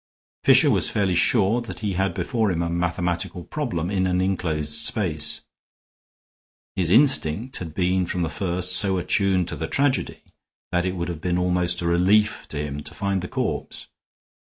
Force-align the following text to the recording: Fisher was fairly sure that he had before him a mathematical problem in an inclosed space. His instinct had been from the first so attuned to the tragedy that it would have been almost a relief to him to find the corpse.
Fisher 0.43 0.71
was 0.71 0.89
fairly 0.89 1.13
sure 1.13 1.61
that 1.61 1.81
he 1.81 1.93
had 1.93 2.15
before 2.15 2.49
him 2.49 2.63
a 2.63 2.71
mathematical 2.71 3.43
problem 3.43 3.91
in 3.91 4.07
an 4.07 4.19
inclosed 4.19 4.83
space. 4.83 5.41
His 6.75 6.89
instinct 6.89 7.57
had 7.57 7.75
been 7.75 8.07
from 8.07 8.23
the 8.23 8.29
first 8.31 8.75
so 8.75 8.97
attuned 8.97 9.47
to 9.49 9.55
the 9.55 9.67
tragedy 9.67 10.23
that 10.71 10.87
it 10.87 10.95
would 10.95 11.07
have 11.07 11.21
been 11.21 11.37
almost 11.37 11.83
a 11.83 11.85
relief 11.85 12.47
to 12.47 12.57
him 12.57 12.81
to 12.81 12.95
find 12.95 13.21
the 13.21 13.27
corpse. 13.27 13.89